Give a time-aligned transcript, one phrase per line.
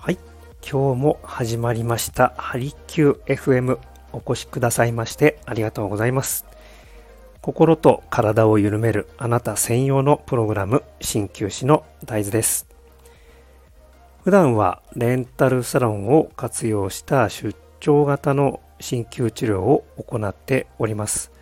[0.00, 0.18] はい。
[0.62, 2.32] 今日も始まりました。
[2.36, 3.78] ハリキュー FM
[4.12, 6.46] お越しくださいましてありがとうございます。
[7.42, 12.68] 心と体を緩めるあなた専用のプログラム鍼灸師の大豆です。
[14.22, 21.32] 普段はレンタルサロンを活用した出張型の鍼灸治療を行っております。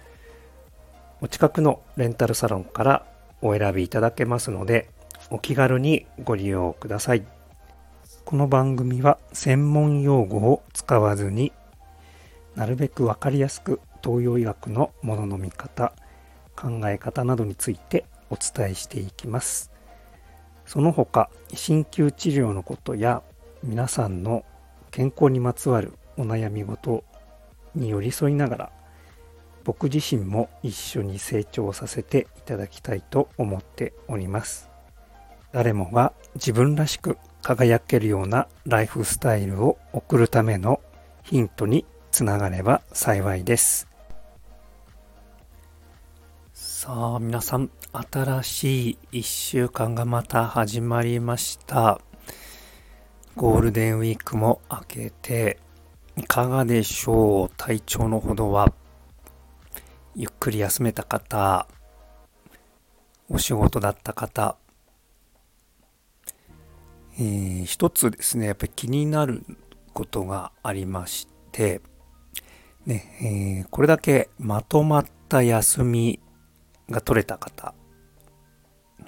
[1.20, 3.06] お近くのレンタルサロンから
[3.42, 4.88] お選びいただけますので
[5.30, 7.35] お気軽にご利用ください。
[8.26, 11.52] この番組は専門用語を使わずに
[12.56, 15.92] なるべくわかりやすく東洋医学のものの見方、
[16.56, 19.70] 考え方などについてお伝えしていきます。
[20.66, 23.22] その他、鍼灸治療のことや
[23.62, 24.44] 皆さんの
[24.90, 27.04] 健康にまつわるお悩み事
[27.76, 28.72] に寄り添いながら
[29.62, 34.68] 僕自身も一緒に成長させていただきたいと思っております。
[35.52, 40.80] 誰もが自分らしく輝けるようなライフスタイルを送るための
[41.22, 43.86] ヒントにつながれば幸いです。
[46.52, 52.00] さあ皆さん、新しい一週間がまた始まりました。
[53.36, 55.60] ゴールデンウィークも明けて、
[56.16, 57.50] いかがでしょう？
[57.56, 58.72] 体調のほどは。
[60.16, 61.68] ゆっくり休めた方、
[63.28, 64.56] お仕事だった方、
[67.18, 69.42] えー、一つですね、やっぱり気になる
[69.94, 71.80] ことがありまして、
[72.84, 76.20] ね、えー、これだけまとまった休み
[76.90, 77.74] が取れた方、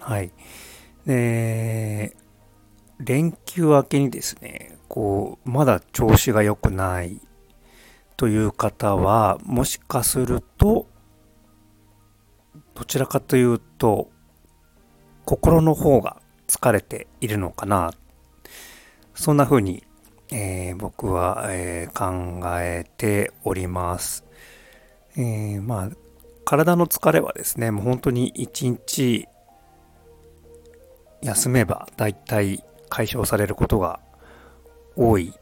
[0.01, 0.33] はい。
[1.05, 2.17] で、
[2.98, 7.20] 連休明けにですね、こう、まだ調子が良くない
[8.17, 10.86] という方は、もしかすると、
[12.75, 14.11] どちらかというと、
[15.27, 17.92] 心の方が疲れているのかな。
[19.14, 19.85] そんな風に、
[20.33, 24.25] えー、僕は、えー、考えております。
[25.17, 25.91] えー、まあ、
[26.45, 29.29] 体の疲れはですね、もう本当に一日
[31.20, 34.01] 休めば大体解消されることが
[34.97, 35.35] 多い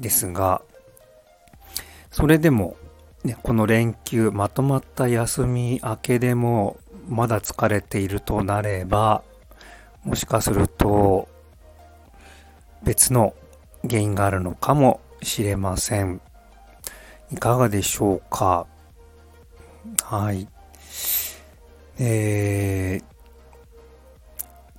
[0.00, 0.62] ですが、
[2.10, 2.76] それでも、
[3.22, 6.78] ね、この連休、まとまった休み明けでも
[7.08, 9.22] まだ疲れているとなれば、
[10.04, 11.28] もしかすると
[12.82, 13.34] 別の
[13.88, 16.20] 原因があるのかもしれません。
[17.32, 18.66] いかがでしょうか？
[20.02, 20.48] はい。
[21.98, 23.04] えー、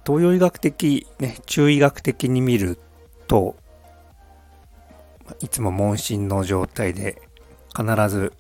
[0.06, 2.80] 東洋医学的、ね、中医学的に見る
[3.28, 3.56] と、
[5.40, 7.22] いつも問診の状態で
[7.76, 8.34] 必ず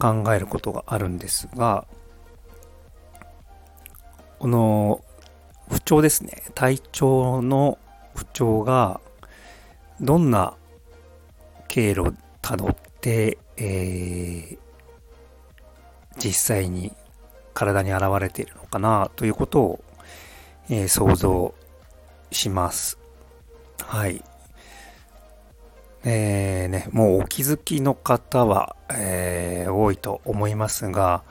[0.00, 1.86] 考えることがあるんですが、
[4.38, 5.04] この
[5.68, 6.42] 不調ですね。
[6.54, 7.78] 体調の
[8.14, 9.00] 不調が
[10.00, 10.54] どんな
[11.68, 14.58] 経路たどって、えー、
[16.18, 16.92] 実際に
[17.54, 19.84] 体に現れているのかなということを、
[20.70, 21.54] えー、想像
[22.30, 22.98] します。
[23.82, 24.22] はい。
[26.04, 31.22] えー、ね、もうお気づきの方は、えー、多いと思いますが、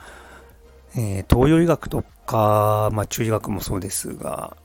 [0.95, 4.55] え、東洋医学とか、まあ、中医学もそうですが、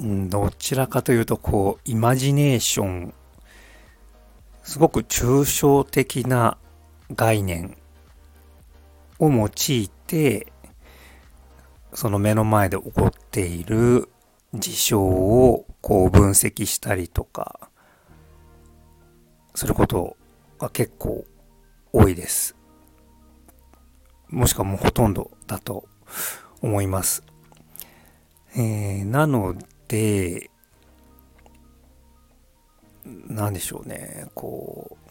[0.00, 3.14] うん、どちらかというと、こう、イマジネーション、
[4.64, 6.58] すごく抽象的な
[7.14, 7.78] 概念
[9.18, 10.52] を用いて、
[11.94, 14.08] その目の前で起こっている
[14.54, 17.70] 事象をこう分析したりとか、
[19.54, 20.16] すること
[20.58, 21.24] が結構
[21.92, 22.56] 多いです。
[24.32, 25.84] もしくはもうほとんどだと
[26.62, 27.22] 思います。
[28.56, 29.54] えー、なの
[29.88, 30.50] で、
[33.04, 35.10] なんでしょうね、こう、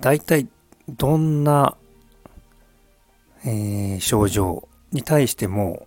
[0.00, 0.48] 大体
[0.88, 1.76] どんな、
[3.44, 5.86] えー、症状に対しても、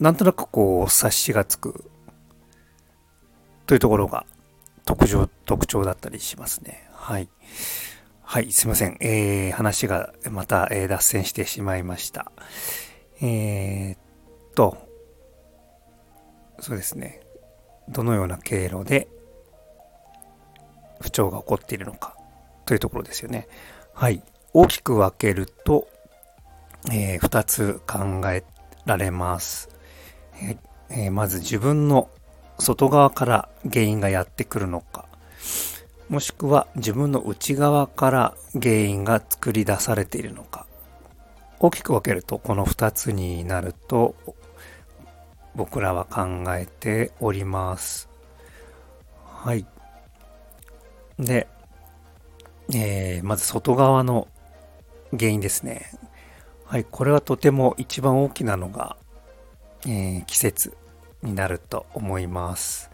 [0.00, 1.84] なんとなくこう、察しがつく
[3.66, 4.26] というところが
[4.84, 6.88] 特徴、特徴だったりしますね。
[6.92, 7.28] はい。
[8.32, 8.96] はい、すいません。
[9.00, 12.30] えー、話がまた、えー、脱線してしまいました。
[13.20, 13.98] えー、っ
[14.54, 14.78] と、
[16.60, 17.22] そうですね。
[17.88, 19.08] どのような経路で
[21.00, 22.16] 不調が起こっているのか
[22.66, 23.48] というところですよね。
[23.94, 24.22] はい。
[24.52, 25.88] 大きく分けると、
[26.92, 28.44] えー、2つ考え
[28.86, 29.70] られます。
[30.88, 32.08] えー、まず自分の
[32.60, 35.08] 外側から原因がやってくるのか。
[36.10, 40.66] もしくは自分の内側から原因が作り出されているのか。
[41.60, 44.16] 大きく分けるとこの2つになると
[45.54, 48.08] 僕らは考えております。
[49.24, 49.64] はい。
[51.16, 51.46] で、
[52.74, 54.26] えー、まず外側の
[55.16, 55.92] 原因ですね。
[56.64, 58.96] はい、これはとても一番大きなのが、
[59.86, 60.76] えー、季節
[61.22, 62.90] になると思います。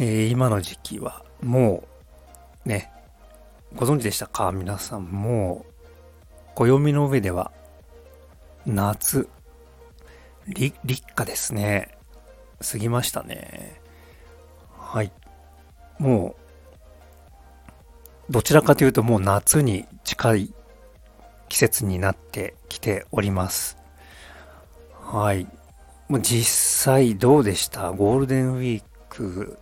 [0.00, 1.95] えー、今の時期はもう
[2.66, 2.92] ね、
[3.76, 4.50] ご存知でしたか？
[4.52, 5.72] 皆さんもう
[6.56, 7.52] 暦の上では
[8.66, 9.28] 夏、
[10.48, 10.76] 立
[11.14, 11.96] 夏ですね。
[12.60, 13.80] 過ぎましたね。
[14.76, 15.12] はい。
[15.98, 16.34] も
[18.28, 20.54] う、どちらかというともう夏に近い
[21.48, 23.76] 季節になってきております。
[25.02, 25.46] はい。
[26.08, 27.92] もう実際どうでした？
[27.92, 29.58] ゴールデンウィーク、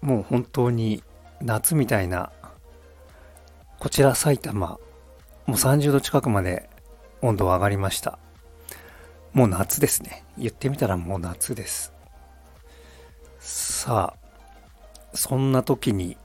[0.00, 1.02] もう本当に
[1.40, 2.32] 夏みたいな、
[3.78, 4.78] こちら埼玉、も
[5.48, 6.68] う30度近くまで
[7.22, 8.18] 温度上がりました。
[9.32, 10.24] もう夏ですね。
[10.38, 11.92] 言ってみたらもう夏です。
[13.38, 14.26] さあ、
[15.14, 16.16] そんな時に、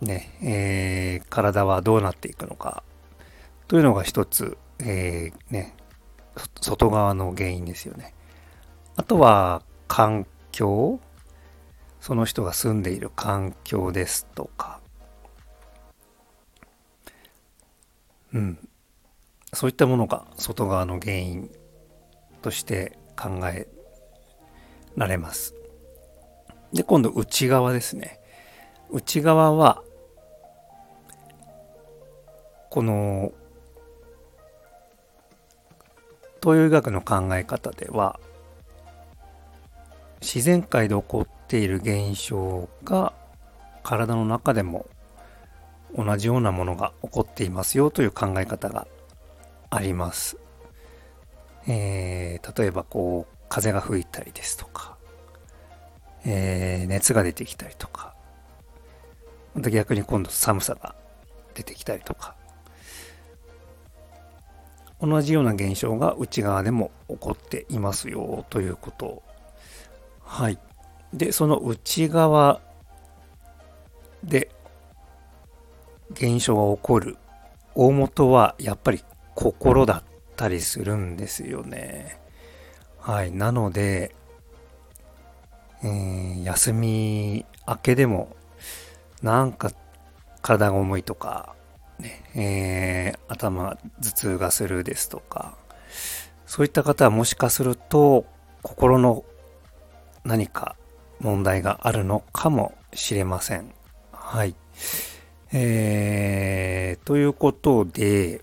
[0.00, 2.82] ね、えー、体はどうなっていくのか
[3.66, 5.74] というのが一つ、えー、ね、
[6.60, 8.14] 外側の原因ですよね。
[8.96, 11.00] あとは環境、
[12.00, 14.80] その人が住んでいる環境ですとか、
[18.32, 18.58] うん、
[19.52, 21.50] そういったものが外側の原因
[22.42, 23.66] として考え
[24.96, 25.54] られます。
[26.72, 28.20] で、今度内側ですね。
[28.90, 29.82] 内側は、
[32.70, 33.32] この
[36.42, 38.20] 東洋医学の考え方では
[40.20, 43.14] 自然界で起こっっている現象が
[43.82, 44.86] 体の中でも
[45.96, 48.86] 同じようなものが起こっていますよという考え方が
[49.70, 50.36] あります。
[51.66, 54.98] えー、例えばこう風が吹いたりですとか、
[56.26, 58.14] えー、熱が出てきたりとか、
[59.54, 60.94] また逆に今度寒さが
[61.54, 62.36] 出てきたりとか、
[65.00, 69.22] 同じような現象が内側でも起こっていますよということ。
[70.20, 70.58] はい。
[71.12, 72.60] で、その内側
[74.24, 74.50] で
[76.10, 77.16] 現象が起こる
[77.74, 79.02] 大元はやっぱり
[79.34, 80.02] 心だっ
[80.36, 82.18] たりするんですよね。
[82.98, 83.32] はい。
[83.32, 84.14] なので、
[85.82, 88.36] えー、休み明けでも
[89.22, 89.70] なんか
[90.42, 91.54] 体が重いとか、
[91.98, 95.56] ね、えー、頭頭痛がするですとか、
[96.46, 98.24] そういった方はもしかすると
[98.62, 99.24] 心の
[100.24, 100.76] 何か
[101.20, 103.72] 問題があるのかもしれません。
[104.12, 104.54] はい。
[105.52, 108.42] えー、ということで、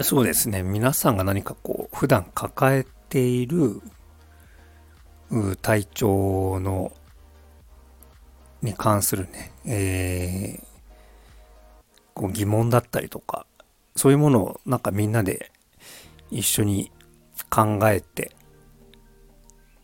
[0.00, 3.80] そうですね、皆さんが何かこう、普段抱えている
[5.62, 6.92] 体調の
[8.62, 10.66] に関するね、えー、
[12.14, 13.46] こう疑問だったりとか、
[13.96, 15.50] そういうものをなんかみんなで
[16.30, 16.92] 一緒に
[17.50, 18.35] 考えて、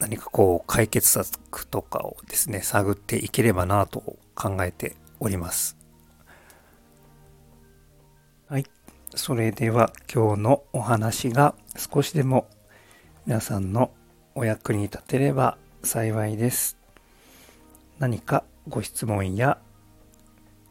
[0.02, 5.76] 何かこう解決策とかをですね、探っていければなと考えております。
[8.48, 8.66] はい。
[9.14, 12.48] それでは今日のお話が少しでも
[13.26, 13.92] 皆さんの
[14.34, 16.76] お役に立てれば幸いです。
[18.00, 19.58] 何かご質問や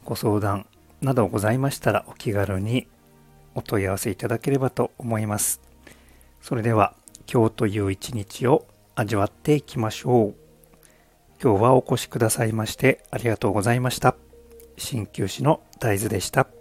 [0.03, 0.65] ご相談
[0.99, 2.85] などございましたらお気軽に
[3.55, 5.61] お問い合わせいただければと思います。
[6.41, 6.95] それでは
[7.31, 8.65] 今日という一日を
[9.01, 10.35] 味わっていきましょう。
[11.41, 14.15] 今日はお越しくださいましてありがとうございました。
[14.77, 16.60] 鍼灸師の大豆でした。